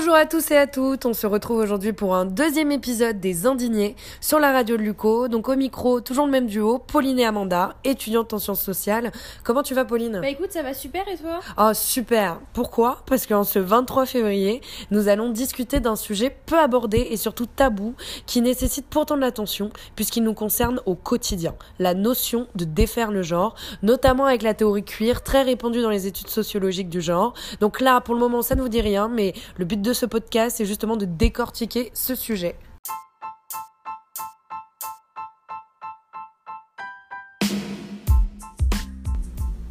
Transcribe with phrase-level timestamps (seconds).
[0.00, 3.44] Bonjour à tous et à toutes, on se retrouve aujourd'hui pour un deuxième épisode des
[3.44, 5.28] Indignés sur la radio de Luco.
[5.28, 9.12] Donc au micro, toujours le même duo, Pauline et Amanda, étudiantes en sciences sociales.
[9.44, 10.20] Comment tu vas Pauline?
[10.22, 11.40] Bah écoute, ça va super et toi?
[11.58, 13.02] Oh super Pourquoi?
[13.04, 17.94] Parce qu'en ce 23 février, nous allons discuter d'un sujet peu abordé et surtout tabou
[18.24, 21.54] qui nécessite pourtant de l'attention puisqu'il nous concerne au quotidien.
[21.78, 26.06] La notion de défaire le genre, notamment avec la théorie queer très répandue dans les
[26.06, 27.34] études sociologiques du genre.
[27.60, 30.06] Donc là, pour le moment, ça ne vous dit rien, mais le but de ce
[30.06, 32.56] podcast, c'est justement de décortiquer ce sujet.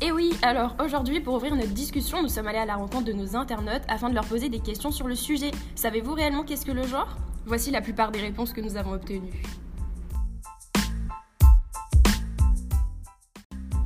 [0.01, 3.13] Et oui, alors aujourd'hui, pour ouvrir notre discussion, nous sommes allés à la rencontre de
[3.13, 5.51] nos internautes afin de leur poser des questions sur le sujet.
[5.75, 7.17] Savez-vous réellement qu'est-ce que le genre?
[7.45, 9.43] Voici la plupart des réponses que nous avons obtenues.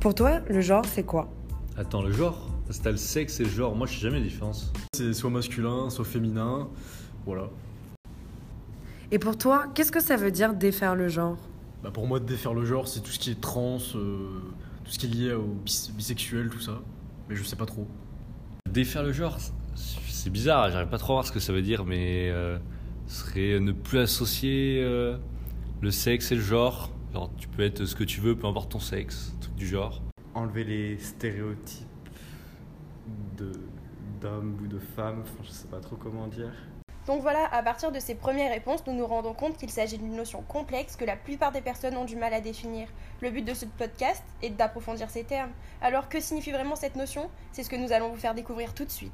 [0.00, 1.32] Pour toi, le genre, c'est quoi?
[1.76, 2.48] Attends, le genre?
[2.66, 3.74] Parce que t'as le sexe et le genre.
[3.74, 4.72] Moi, je sais jamais la différence.
[4.94, 6.68] C'est soit masculin, soit féminin.
[7.26, 7.50] Voilà.
[9.10, 11.36] Et pour toi, qu'est-ce que ça veut dire défaire le genre?
[11.82, 14.28] Bah pour moi, défaire le genre, c'est tout ce qui est trans, euh,
[14.84, 16.80] tout ce qui est lié au bis- bisexuel, tout ça.
[17.28, 17.86] Mais je sais pas trop.
[18.70, 19.38] Défaire le genre,
[19.74, 20.70] c'est bizarre.
[20.70, 22.56] J'arrive pas trop à voir ce que ça veut dire, mais euh,
[23.08, 25.16] ce serait ne plus associer euh,
[25.80, 26.90] le sexe et le genre.
[27.12, 30.02] Genre, tu peux être ce que tu veux, peu importe ton sexe, truc du genre.
[30.34, 31.86] enlever les stéréotypes
[33.36, 33.52] de
[34.24, 36.50] d'hommes ou de femmes, enfin je sais pas trop comment dire.
[37.06, 40.16] Donc voilà, à partir de ces premières réponses, nous nous rendons compte qu'il s'agit d'une
[40.16, 42.88] notion complexe que la plupart des personnes ont du mal à définir.
[43.20, 45.50] Le but de ce podcast est d'approfondir ces termes.
[45.82, 47.28] Alors que signifie vraiment cette notion?
[47.52, 49.12] C'est ce que nous allons vous faire découvrir tout de suite.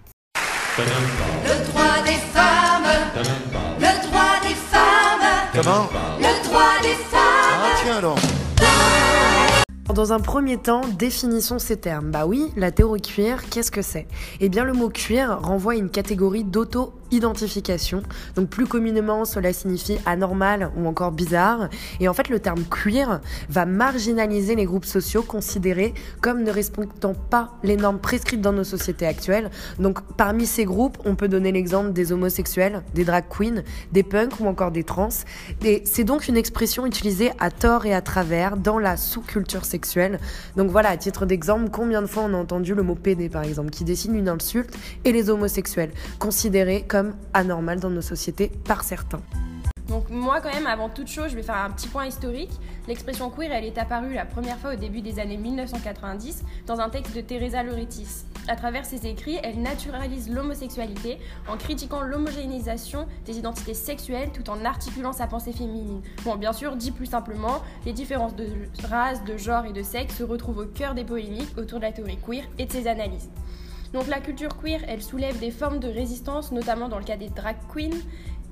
[0.79, 2.85] Le droit des femmes,
[3.17, 5.11] le droit des femmes,
[5.53, 5.89] Comment?
[10.01, 12.11] Dans un premier temps, définissons ces termes.
[12.11, 14.07] Bah oui, la théorie queer, qu'est-ce que c'est?
[14.41, 16.43] Eh bien, le mot queer renvoie à une catégorie
[17.11, 18.03] d'auto-identification.
[18.37, 21.69] Donc, plus communément, cela signifie anormal ou encore bizarre.
[21.99, 27.15] Et en fait, le terme queer va marginaliser les groupes sociaux considérés comme ne respectant
[27.15, 29.51] pas les normes prescrites dans nos sociétés actuelles.
[29.79, 33.63] Donc, parmi ces groupes, on peut donner l'exemple des homosexuels, des drag queens,
[33.93, 35.09] des punks ou encore des trans.
[35.65, 40.21] Et c'est donc une expression utilisée à tort et à travers dans la sous-culture sexuelle.
[40.57, 43.43] Donc voilà, à titre d'exemple, combien de fois on a entendu le mot PD par
[43.43, 47.00] exemple, qui dessine une insulte, et les homosexuels, considérés comme
[47.35, 49.23] anormales dans nos sociétés par certains.
[49.91, 52.53] Donc moi quand même, avant toute chose, je vais faire un petit point historique.
[52.87, 56.89] L'expression queer, elle est apparue la première fois au début des années 1990 dans un
[56.89, 58.25] texte de Teresa Lauretis.
[58.47, 61.19] À travers ses écrits, elle naturalise l'homosexualité
[61.49, 66.03] en critiquant l'homogénéisation des identités sexuelles tout en articulant sa pensée féminine.
[66.25, 68.47] Bon, bien sûr, dit plus simplement, les différences de
[68.89, 71.93] race, de genre et de sexe se retrouvent au cœur des polémiques autour de la
[71.93, 73.29] théorie queer et de ses analyses.
[73.93, 77.29] Donc la culture queer, elle soulève des formes de résistance, notamment dans le cas des
[77.29, 77.99] drag queens,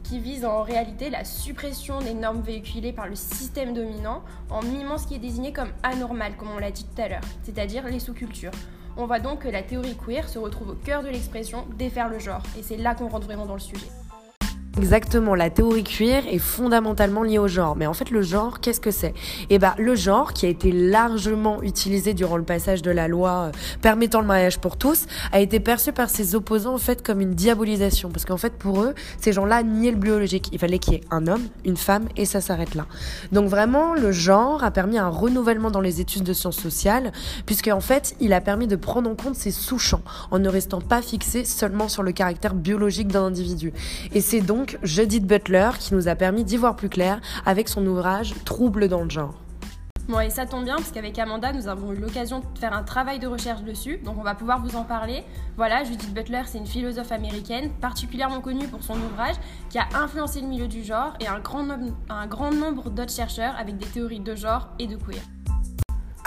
[0.03, 4.98] qui vise en réalité la suppression des normes véhiculées par le système dominant en mimant
[4.98, 8.00] ce qui est désigné comme anormal, comme on l'a dit tout à l'heure, c'est-à-dire les
[8.00, 8.53] sous-cultures.
[8.97, 12.19] On voit donc que la théorie queer se retrouve au cœur de l'expression défaire le
[12.19, 13.87] genre, et c'est là qu'on rentre vraiment dans le sujet.
[14.78, 17.75] Exactement, la théorie queer est fondamentalement liée au genre.
[17.75, 19.12] Mais en fait, le genre, qu'est-ce que c'est?
[19.50, 23.31] Eh ben, le genre, qui a été largement utilisé durant le passage de la loi
[23.31, 23.50] euh,
[23.83, 27.34] permettant le mariage pour tous, a été perçu par ses opposants en fait comme une
[27.34, 28.11] diabolisation.
[28.11, 30.49] Parce qu'en fait, pour eux, ces gens-là niaient le biologique.
[30.53, 32.87] Il fallait qu'il y ait un homme, une femme, et ça s'arrête là.
[33.33, 37.10] Donc vraiment, le genre a permis un renouvellement dans les études de sciences sociales,
[37.47, 40.81] puisque en fait, il a permis de prendre en compte ces sous-champs, en ne restant
[40.81, 43.72] pas fixé seulement sur le caractère biologique d'un individu.
[44.15, 47.86] Et c'est donc Judith Butler qui nous a permis d'y voir plus clair avec son
[47.86, 49.34] ouvrage Trouble dans le genre.
[50.08, 52.82] Bon, et ça tombe bien, parce qu'avec Amanda, nous avons eu l'occasion de faire un
[52.82, 55.22] travail de recherche dessus, donc on va pouvoir vous en parler.
[55.58, 59.34] Voilà, Judith Butler, c'est une philosophe américaine, particulièrement connue pour son ouvrage,
[59.68, 61.68] qui a influencé le milieu du genre et un grand,
[62.09, 65.21] un grand nombre d'autres chercheurs avec des théories de genre et de queer.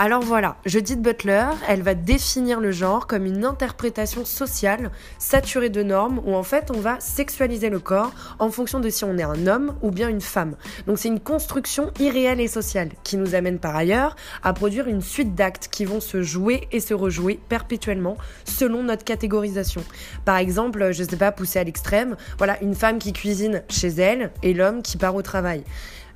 [0.03, 4.89] Alors voilà, Judith Butler, elle va définir le genre comme une interprétation sociale
[5.19, 9.03] saturée de normes où en fait on va sexualiser le corps en fonction de si
[9.03, 10.55] on est un homme ou bien une femme.
[10.87, 15.01] Donc c'est une construction irréelle et sociale qui nous amène par ailleurs à produire une
[15.01, 19.83] suite d'actes qui vont se jouer et se rejouer perpétuellement selon notre catégorisation.
[20.25, 24.31] Par exemple, je sais pas, pousser à l'extrême, voilà, une femme qui cuisine chez elle
[24.41, 25.63] et l'homme qui part au travail.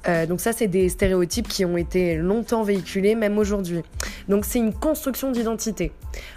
[0.07, 3.81] Euh, donc ça, c'est des stéréotypes qui ont été longtemps véhiculés, même aujourd'hui.
[4.29, 5.91] Donc c'est une construction d'identité.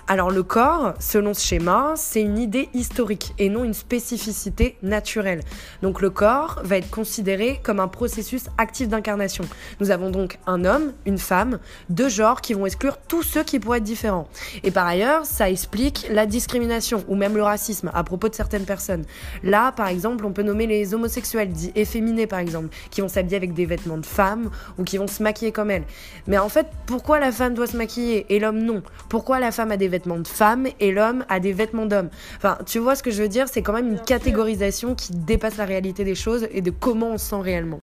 [0.06, 5.40] Alors le corps, selon ce schéma, c'est une idée historique et non une spécificité naturelle.
[5.82, 9.44] Donc le corps va être considéré comme un processus actif d'incarnation.
[9.80, 11.58] Nous avons donc un homme, une femme,
[11.90, 14.28] deux genres qui vont exclure tous ceux qui pourraient être différents.
[14.64, 18.64] Et par ailleurs, ça explique la discrimination ou même le racisme à propos de certaines
[18.64, 19.04] personnes.
[19.42, 23.36] Là, par exemple, on peut nommer les homosexuels, dits efféminés par exemple, qui vont s'habiller
[23.36, 25.84] avec des vêtements de femmes ou qui vont se maquiller comme elles.
[26.26, 28.82] Mais en fait, pourquoi la femme doit se maquiller et l'homme non?
[29.10, 32.08] Pourquoi la femme a des vêtements de femme et l'homme a des vêtements d'homme?
[32.36, 33.46] Enfin, tu vois ce que je veux dire?
[33.48, 37.18] C'est quand même une catégorisation qui dépasse la réalité des choses et de comment on
[37.18, 37.80] se sent réellement.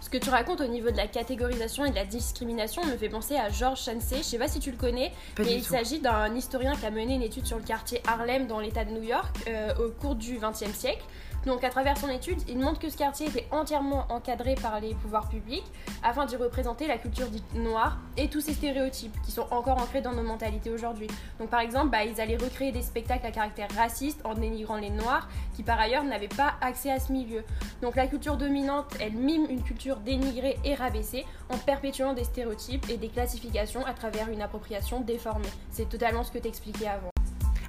[0.00, 3.10] Ce que tu racontes au niveau de la catégorisation et de la discrimination me fait
[3.10, 4.18] penser à Georges Chansey.
[4.18, 6.90] Je sais pas si tu le connais, Pas mais il s'agit d'un historien qui a
[6.90, 10.14] mené une étude sur le quartier Harlem dans l'état de New York euh, au cours
[10.14, 11.04] du XXe siècle.
[11.46, 14.94] Donc à travers son étude, il montre que ce quartier était entièrement encadré par les
[14.94, 15.64] pouvoirs publics
[16.02, 20.00] afin d'y représenter la culture dite noire et tous ces stéréotypes qui sont encore ancrés
[20.00, 21.08] dans nos mentalités aujourd'hui.
[21.38, 24.90] Donc par exemple, bah, ils allaient recréer des spectacles à caractère raciste en dénigrant les
[24.90, 27.44] noirs qui par ailleurs n'avaient pas accès à ce milieu.
[27.82, 32.88] Donc la culture dominante, elle mime une culture dénigrée et rabaissée en perpétuant des stéréotypes
[32.90, 35.48] et des classifications à travers une appropriation déformée.
[35.70, 37.10] C'est totalement ce que t'expliquais avant.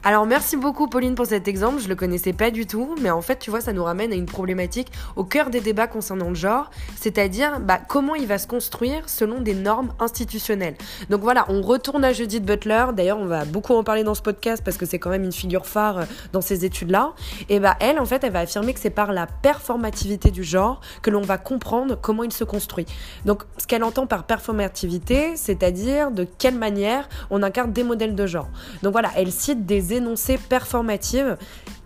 [0.06, 3.22] Alors merci beaucoup Pauline pour cet exemple, je le connaissais pas du tout, mais en
[3.22, 4.88] fait tu vois ça nous ramène à une problématique
[5.18, 9.42] au cœur des débats concernant le genre, c'est-à-dire bah, comment il va se construire selon
[9.42, 10.75] des normes institutionnelles.
[11.10, 14.22] Donc voilà, on retourne à Judith Butler, d'ailleurs on va beaucoup en parler dans ce
[14.22, 17.12] podcast parce que c'est quand même une figure phare euh, dans ces études-là,
[17.50, 20.80] et bah elle en fait elle va affirmer que c'est par la performativité du genre
[21.01, 22.86] que l'on va comprendre comment il se construit.
[23.25, 28.25] Donc ce qu'elle entend par performativité, c'est-à-dire de quelle manière on incarne des modèles de
[28.25, 28.48] genre.
[28.81, 31.36] Donc voilà, elle cite des énoncés performatifs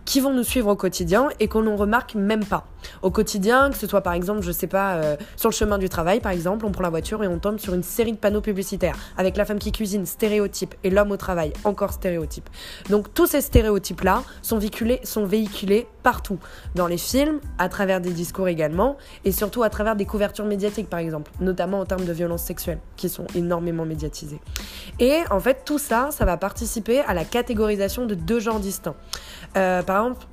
[0.05, 2.65] qui vont nous suivre au quotidien et qu'on ne remarque même pas.
[3.01, 5.89] Au quotidien, que ce soit par exemple, je sais pas, euh, sur le chemin du
[5.89, 8.41] travail par exemple, on prend la voiture et on tombe sur une série de panneaux
[8.41, 12.49] publicitaires avec la femme qui cuisine, stéréotype, et l'homme au travail, encore stéréotype.
[12.89, 16.39] Donc tous ces stéréotypes-là sont véhiculés, sont véhiculés partout,
[16.75, 20.89] dans les films, à travers des discours également, et surtout à travers des couvertures médiatiques
[20.89, 24.41] par exemple, notamment en termes de violences sexuelles, qui sont énormément médiatisées.
[24.99, 28.95] Et en fait, tout ça, ça va participer à la catégorisation de deux genres distincts.
[29.55, 30.25] Euh, exemple,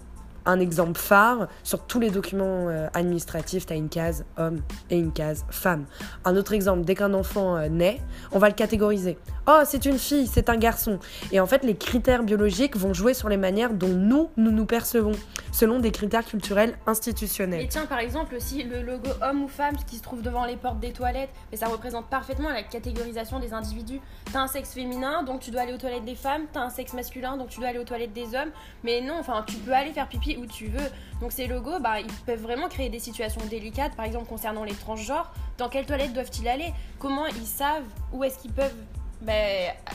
[0.47, 4.99] un exemple phare, sur tous les documents euh, administratifs, tu as une case homme et
[4.99, 5.85] une case femme.
[6.25, 8.01] Un autre exemple, dès qu'un enfant euh, naît,
[8.33, 9.19] on va le catégoriser.
[9.53, 11.01] Oh, c'est une fille, c'est un garçon.
[11.33, 14.65] Et en fait, les critères biologiques vont jouer sur les manières dont nous, nous nous
[14.65, 15.11] percevons,
[15.51, 17.63] selon des critères culturels institutionnels.
[17.63, 20.57] Et tiens, par exemple, aussi le logo homme ou femme qui se trouve devant les
[20.57, 24.01] portes des toilettes, mais ça représente parfaitement la catégorisation des individus.
[24.33, 26.93] T'as un sexe féminin, donc tu dois aller aux toilettes des femmes, t'as un sexe
[26.93, 28.53] masculin, donc tu dois aller aux toilettes des hommes,
[28.85, 30.89] mais non, enfin, tu peux aller faire pipi où tu veux.
[31.21, 34.75] Donc ces logos, bah, ils peuvent vraiment créer des situations délicates, par exemple concernant les
[34.75, 35.33] transgenres.
[35.59, 36.73] Dans quelles toilettes doivent-ils aller?
[37.01, 37.83] Comment ils savent
[38.13, 38.77] où est-ce qu'ils peuvent
[39.23, 39.33] bah,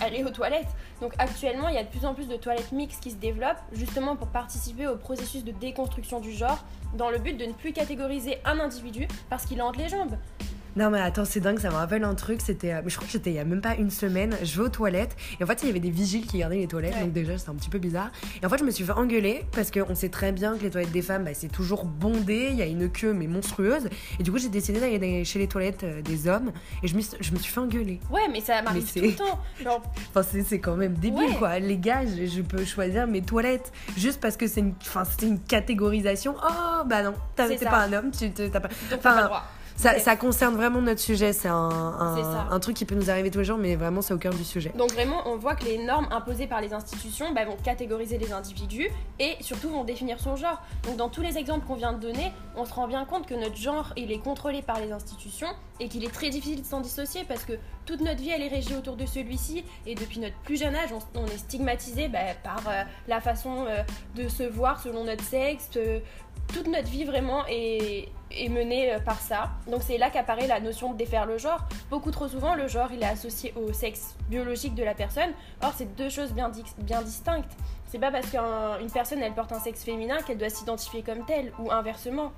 [0.01, 0.67] aller aux toilettes.
[1.01, 3.61] Donc actuellement, il y a de plus en plus de toilettes mixtes qui se développent,
[3.73, 6.63] justement pour participer au processus de déconstruction du genre,
[6.93, 10.17] dans le but de ne plus catégoriser un individu parce qu'il a entre les jambes.
[10.75, 12.73] Non mais attends, c'est dingue, ça me rappelle un truc, c'était...
[12.73, 14.65] euh, mais je crois que j'étais il y a même pas une semaine, je vais
[14.65, 17.01] aux toilettes, et en fait il y avait des vigiles qui gardaient les toilettes, Ouais.
[17.03, 18.11] donc déjà c'était un petit peu bizarre.
[18.43, 20.69] Et en fait je me suis fait engueuler, parce qu'on sait très bien que les
[20.69, 23.87] toilettes des femmes, bah, c'est toujours bondé, il y a une queue mais monstrueuse,
[24.19, 26.51] et du coup j'ai décidé d'aller chez les toilettes euh, des hommes,
[26.83, 28.01] et je me, suis- je me suis fait engueuler.
[28.11, 29.39] Ouais, mais ça m'arrive tout le temps.
[29.63, 29.81] Genre,
[30.13, 31.35] Enfin c'est quand même débile Ouais.
[31.39, 35.03] quoi, les gars, je, je peux choisir mes toilettes, juste parce que c'est une, enfin,
[35.05, 38.67] c'est une catégorisation, oh bah non, t'es pas un homme, tu t'as pas...
[38.91, 39.43] donc pas le droit.
[39.75, 39.99] Ça, Ouais.
[39.99, 43.57] ça concerne vraiment notre sujet, c'est un, truc qui peut nous arriver tous les jours,
[43.57, 44.71] mais vraiment c'est au cœur du sujet.
[44.77, 48.31] Donc vraiment, on voit que les normes imposées par les institutions bah, vont catégoriser les
[48.31, 48.89] individus
[49.19, 50.61] et surtout vont définir son genre.
[50.83, 53.33] Donc dans tous les exemples qu'on vient de donner, on se rend bien compte que
[53.35, 56.79] notre genre, il est contrôlé par les institutions et qu'il est très difficile de s'en
[56.79, 57.53] dissocier parce que
[57.85, 60.89] toute notre vie, elle est régie autour de celui-ci et depuis notre plus jeune âge,
[60.93, 63.83] on, on est stigmatisé bah, par euh, la façon euh,
[64.15, 65.69] de se voir selon notre sexe.
[65.75, 65.99] euh,
[66.53, 69.49] toute notre vie vraiment est, est menée euh, par ça.
[69.69, 71.67] Donc c'est là qu'apparaît la notion de défaire le genre.
[71.89, 75.31] Beaucoup trop souvent, le genre il est associé au sexe biologique de la personne.
[75.61, 77.51] Or, c'est deux choses bien, bien distinctes.
[77.87, 81.51] C'est pas parce qu'une personne elle porte un sexe féminin qu'elle doit s'identifier comme telle
[81.59, 82.31] ou inversement.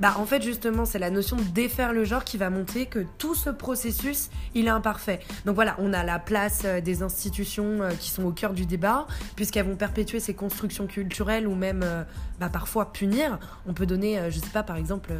[0.00, 3.04] Bah en fait justement c'est la notion de défaire le genre qui va montrer que
[3.18, 5.20] tout ce processus il est imparfait.
[5.44, 8.66] Donc voilà, on a la place euh, des institutions euh, qui sont au cœur du
[8.66, 9.06] débat,
[9.36, 12.04] puisqu'elles vont perpétuer ces constructions culturelles ou même euh,
[12.40, 13.38] bah, parfois punir.
[13.66, 15.10] On peut donner, je sais pas par exemple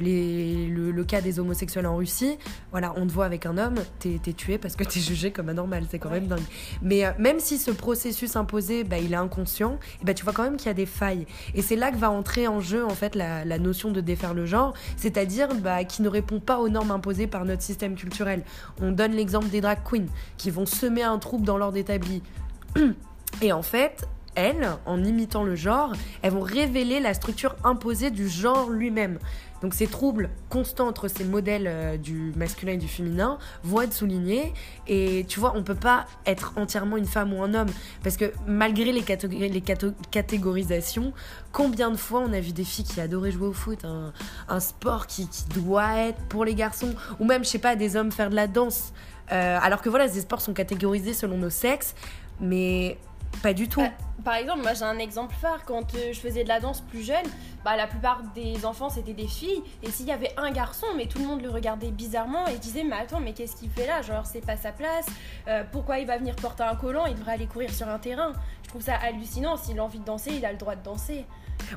[0.00, 2.38] les, le, le cas des homosexuels en Russie.
[2.72, 5.48] Voilà, on te voit avec un homme, t'es t'es tué parce que t'es jugé comme
[5.48, 6.42] anormal, c'est quand même dingue.
[6.82, 10.32] Mais euh, même si ce processus imposé, bah, il est inconscient, et bah, tu vois
[10.32, 11.26] quand même qu'il y a des failles.
[11.54, 14.34] Et c'est là que va entrer en jeu en fait la, la notion de défaire
[14.34, 18.42] le genre, c'est-à-dire bah, qui ne répond pas aux normes imposées par notre système culturel.
[18.82, 20.06] On donne l'exemple des drag queens
[20.36, 22.22] qui vont semer un trouble dans l'ordre établi.
[23.42, 28.28] Et en fait, elles, en imitant le genre, elles vont révéler la structure imposée du
[28.28, 29.18] genre lui-même.
[29.62, 33.92] Donc ces troubles constants entre ces modèles euh, du masculin et du féminin vont être
[33.92, 34.54] soulignés.
[34.86, 37.68] Et tu vois, on peut pas être entièrement une femme ou un homme.
[38.02, 39.04] Parce que malgré les,
[39.48, 39.62] les
[40.10, 41.12] catégorisations,
[41.52, 43.84] combien de fois on a vu des filles qui adoraient jouer au foot,
[44.48, 47.96] un, sport qui, qui doit être pour les garçons, ou même, je sais pas, des
[47.96, 48.92] hommes faire de la danse.
[49.32, 51.94] Euh, alors que voilà, ces sports sont catégorisés selon nos sexes,
[52.40, 52.98] mais
[53.42, 53.80] pas du tout.
[53.80, 53.90] Bah,
[54.24, 55.64] Par exemple, moi j'ai un exemple phare.
[55.64, 57.24] Quand euh, je faisais de la danse plus jeune,
[57.64, 59.62] bah, la plupart des enfants c'était des filles.
[59.82, 62.84] Et s'il y avait un garçon, mais tout le monde le regardait bizarrement et disait
[62.84, 64.02] Mais attends, mais qu'est-ce qu'il fait là?
[64.02, 65.06] Genre, c'est pas sa place.
[65.48, 67.06] Euh, pourquoi il va venir porter un collant?
[67.06, 68.32] Il devrait aller courir sur un terrain.
[68.62, 69.56] Je trouve ça hallucinant.
[69.56, 71.24] S'il a envie de danser, il a le droit de danser.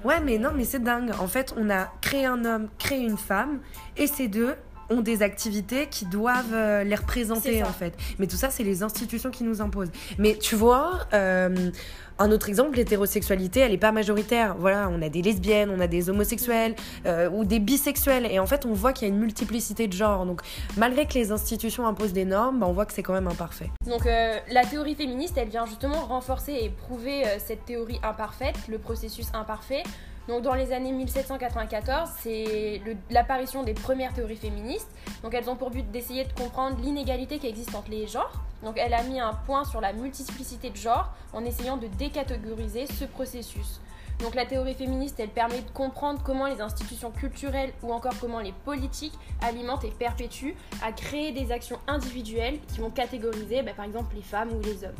[0.04, 1.12] Ouais, mais non, mais c'est dingue.
[1.20, 3.60] En fait, on a créé un homme, créé une femme,
[3.98, 4.56] et ces deux
[4.94, 7.94] ont des activités qui doivent euh, les représenter en fait.
[8.20, 9.92] Mais tout ça, c'est les institutions qui nous imposent.
[10.18, 11.72] Mais tu vois, euh,
[12.20, 14.56] un autre exemple, l'hétérosexualité, elle est pas majoritaire.
[14.58, 18.46] Voilà, on a des lesbiennes, on a des homosexuels euh, ou des bisexuels, et en
[18.46, 20.26] fait, on voit qu'il y a une multiplicité de genres.
[20.26, 20.42] Donc,
[20.78, 23.70] malgré que les institutions imposent des normes, bah, on voit que c'est quand même imparfait.
[23.88, 28.78] Donc euh, la théorie féministe, elle vient justement renforcer et prouver cette théorie imparfaite, le
[28.78, 29.84] processus imparfait.
[30.28, 34.90] Donc dans les années 1794, c'est l'apparition des premières théories féministes.
[35.22, 38.32] Donc elles ont pour but d'essayer de comprendre l'inégalité qui existe entre les genres.
[38.64, 42.88] Donc elle a mis un point sur la multiplicité de genres en essayant de décatégoriser
[42.88, 43.82] ce processus.
[44.20, 48.40] Donc la théorie féministe, elle permet de comprendre comment les institutions culturelles ou encore comment
[48.40, 53.86] les politiques alimentent et perpétuent à créer des actions individuelles qui vont catégoriser bah, par
[53.86, 54.96] exemple les femmes ou les hommes.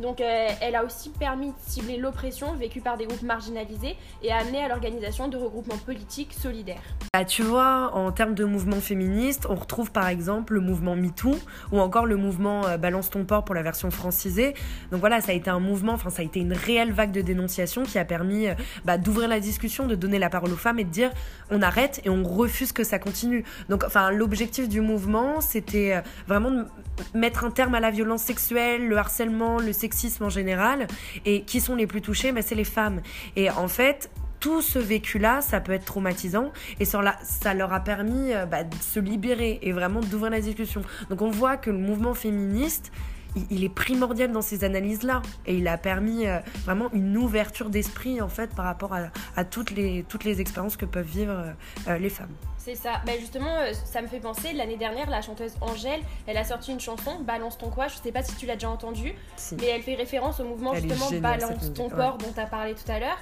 [0.00, 4.30] Donc euh, elle a aussi permis de cibler l'oppression vécue par des groupes marginalisés et
[4.30, 6.82] a amené à l'organisation de regroupements politiques solidaires.
[7.12, 11.34] Bah, tu vois, en termes de mouvement féministe, on retrouve par exemple le mouvement MeToo
[11.72, 14.54] ou encore le mouvement euh, Balance ton port pour la version francisée.
[14.92, 17.20] Donc voilà, ça a été un mouvement, enfin ça a été une réelle vague de
[17.20, 20.78] dénonciation qui a permis euh, bah, d'ouvrir la discussion, de donner la parole aux femmes
[20.78, 21.10] et de dire
[21.50, 23.44] on arrête et on refuse que ça continue.
[23.68, 26.66] Donc enfin l'objectif du mouvement, c'était vraiment de
[27.14, 29.87] mettre un terme à la violence sexuelle, le harcèlement, le sexisme
[30.20, 30.86] en général.
[31.24, 33.00] Et qui sont les plus touchés bah, C'est les femmes.
[33.36, 37.72] Et en fait, tout ce vécu-là, ça peut être traumatisant et ça, leur- ça leur
[37.72, 40.82] a permis euh, bah, de se libérer et vraiment d'ouvrir la discussion.
[41.10, 42.92] Donc on voit que le mouvement féministe,
[43.36, 47.70] il, il est primordial dans ces analyses-là et il a permis euh, vraiment une ouverture
[47.70, 51.32] d'esprit en fait par rapport à, à toutes, les, toutes les expériences que peuvent vivre
[51.32, 51.52] euh,
[51.88, 52.32] euh, les femmes.
[52.56, 53.00] C'est ça.
[53.06, 56.80] Bah justement, ça me fait penser, l'année dernière, la chanteuse Angèle, elle a sorti une
[56.80, 59.56] chanson, Balance ton quoi, je sais pas si tu l'as déjà entendue, Si.
[59.56, 62.74] mais elle fait référence au mouvement Elle justement Balance ton corps dont tu as parlé
[62.74, 63.18] tout à l'heure.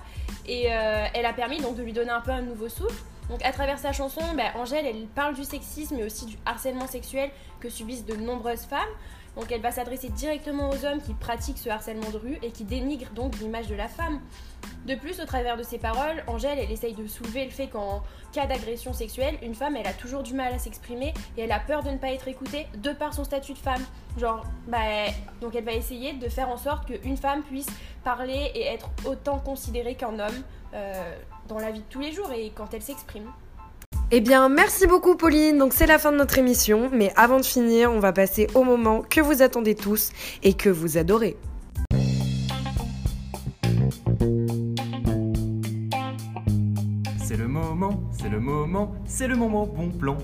[0.47, 3.01] Et euh, elle a permis donc de lui donner un peu un nouveau souffle.
[3.29, 6.87] Donc à travers sa chanson, bah, Angèle, elle parle du sexisme mais aussi du harcèlement
[6.87, 8.81] sexuel que subissent de nombreuses femmes.
[9.37, 12.65] Donc elle va s'adresser directement aux hommes qui pratiquent ce harcèlement de rue et qui
[12.65, 14.21] dénigrent donc l'image de la femme.
[14.87, 18.03] De plus, au travers de ses paroles, Angèle, elle essaye de soulever le fait qu'en
[18.33, 21.59] cas d'agression sexuelle, une femme, elle a toujours du mal à s'exprimer et elle a
[21.59, 23.85] peur de ne pas être écoutée de par son statut de femme.
[24.17, 24.79] Genre, bah,
[25.41, 27.69] donc elle va essayer de faire en sorte qu'une femme puisse
[28.05, 30.43] parler et être autant considérée qu'un homme
[30.75, 31.17] euh,
[31.49, 33.31] dans la vie de tous les jours et quand elle s'exprime.
[34.13, 35.59] Eh bien, merci beaucoup Pauline.
[35.59, 38.63] Donc c'est la fin de notre émission, mais avant de finir, on va passer au
[38.63, 40.11] moment que vous attendez tous
[40.45, 41.37] et que vous adorez.
[47.25, 50.19] C'est le moment, c'est le moment, c'est le moment bon plan.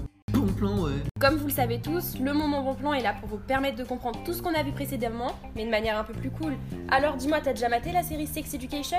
[0.62, 0.92] Bon plan, ouais.
[1.18, 3.84] Comme vous le savez tous, le moment bon plan est là pour vous permettre de
[3.84, 6.54] comprendre tout ce qu'on a vu précédemment, mais de manière un peu plus cool.
[6.88, 8.98] Alors dis-moi, t'as déjà maté la série Sex Education?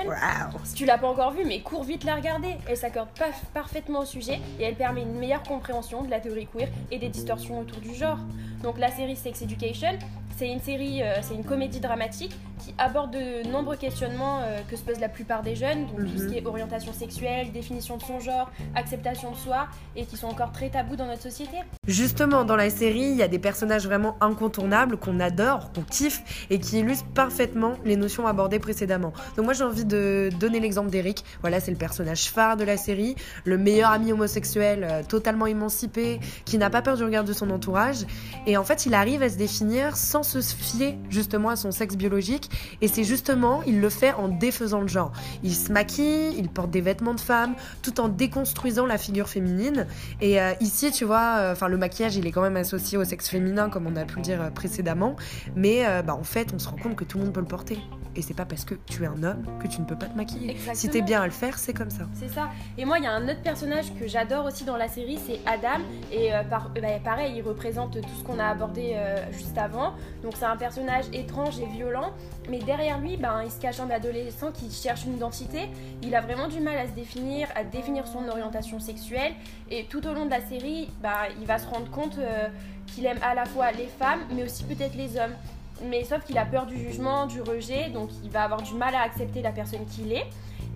[0.64, 2.56] Si tu l'as pas encore vue, mais cours vite la regarder.
[2.68, 3.08] Elle s'accorde
[3.54, 7.08] parfaitement au sujet et elle permet une meilleure compréhension de la théorie queer et des
[7.08, 8.18] distorsions autour du genre.
[8.62, 9.98] Donc la série Sex Education,
[10.36, 14.76] c'est une série, euh, c'est une comédie dramatique qui aborde de nombreux questionnements euh, que
[14.76, 18.02] se posent la plupart des jeunes, donc tout ce qui est orientation sexuelle, définition de
[18.02, 21.58] son genre, acceptation de soi, et qui sont encore très tabous dans notre société.
[21.86, 26.46] Justement, dans la série, il y a des personnages vraiment incontournables qu'on adore, qu'on kiffe
[26.50, 29.12] et qui illustrent parfaitement les notions abordées précédemment.
[29.36, 31.24] Donc moi, j'ai envie de donner l'exemple d'Eric.
[31.42, 33.14] Voilà, c'est le personnage phare de la série,
[33.44, 37.50] le meilleur ami homosexuel, euh, totalement émancipé, qui n'a pas peur du regard de son
[37.50, 38.06] entourage.
[38.46, 41.96] Et en fait, il arrive à se définir sans se fier justement à son sexe
[41.96, 42.50] biologique.
[42.80, 45.12] Et c'est justement, il le fait en défaisant le genre.
[45.42, 49.86] Il se maquille, il porte des vêtements de femme, tout en déconstruisant la figure féminine.
[50.20, 53.04] Et euh, ici, tu vois, euh, enfin le maquillage, il est quand même associé au
[53.04, 55.16] sexe féminin, comme on a pu le dire euh, précédemment.
[55.54, 57.78] Mais bah, en fait, on se rend compte que tout le monde peut le porter.
[58.16, 60.16] Et c'est pas parce que tu es un homme que tu ne peux pas te
[60.16, 60.56] maquiller.
[60.74, 62.04] Si t'es bien à le faire, c'est comme ça.
[62.14, 62.48] C'est ça.
[62.78, 65.40] Et moi, il y a un autre personnage que j'adore aussi dans la série, c'est
[65.46, 65.82] Adam.
[66.12, 69.58] Et euh, par- euh, bah, pareil, il représente tout ce qu'on a abordé euh, juste
[69.58, 69.94] avant.
[70.22, 72.12] Donc c'est un personnage étrange et violent.
[72.48, 75.68] Mais derrière lui, ben, il se cache un adolescent qui cherche une identité.
[76.02, 79.32] Il a vraiment du mal à se définir, à définir son orientation sexuelle.
[79.70, 82.48] Et tout au long de la série, ben, il va se rendre compte euh,
[82.86, 85.34] qu'il aime à la fois les femmes, mais aussi peut-être les hommes.
[85.82, 88.94] Mais sauf qu'il a peur du jugement, du rejet, donc il va avoir du mal
[88.94, 90.26] à accepter la personne qu'il est.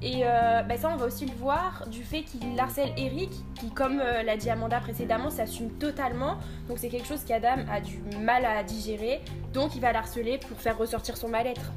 [0.01, 3.71] Et euh, bah ça, on va aussi le voir du fait qu'il harcèle Eric, qui,
[3.71, 6.37] comme euh, l'a dit Amanda précédemment, s'assume totalement.
[6.69, 9.21] Donc c'est quelque chose qu'Adam a du mal à digérer.
[9.53, 11.73] Donc il va l'harceler pour faire ressortir son mal-être.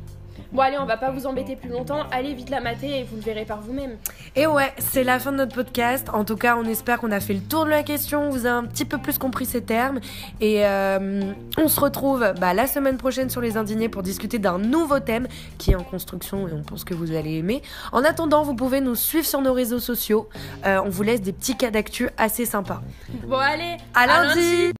[0.51, 2.03] Bon allez, on va pas vous embêter plus longtemps.
[2.11, 3.97] Allez vite la mater et vous le verrez par vous-même.
[4.35, 6.09] Et ouais, c'est la fin de notre podcast.
[6.11, 8.55] En tout cas, on espère qu'on a fait le tour de la question, vous avez
[8.55, 9.99] un petit peu plus compris ces termes.
[10.41, 11.21] Et euh,
[11.57, 15.27] on se retrouve bah, la semaine prochaine sur les indignés pour discuter d'un nouveau thème
[15.57, 17.61] qui est en construction et on pense que vous allez aimer.
[17.91, 20.27] En attendant, vous pouvez nous suivre sur nos réseaux sociaux.
[20.65, 22.81] Euh, on vous laisse des petits cas d'actu assez sympas.
[23.25, 24.73] Bon allez, À lundi